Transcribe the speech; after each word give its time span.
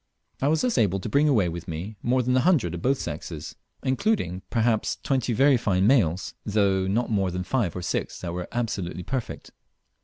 I 0.41 0.47
was 0.47 0.61
thus 0.61 0.79
able 0.79 0.99
to 0.99 1.09
bring 1.09 1.29
away 1.29 1.47
with 1.47 1.67
me 1.67 1.95
more 2.01 2.23
than 2.23 2.35
a 2.35 2.39
hundred 2.39 2.73
of 2.73 2.81
both 2.81 2.97
sexes, 2.97 3.53
including 3.83 4.41
perhaps 4.49 4.95
twenty 5.03 5.31
very 5.31 5.57
fine 5.57 5.85
males, 5.85 6.33
though 6.43 6.87
not 6.87 7.11
more 7.11 7.29
than 7.29 7.43
five 7.43 7.75
or 7.75 7.83
six 7.83 8.19
that 8.21 8.33
were 8.33 8.47
absolutely 8.51 9.03
perfect. 9.03 9.51